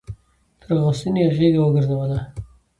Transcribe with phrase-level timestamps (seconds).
[0.61, 2.19] تر غوث الدين يې غېږه وګرځوله.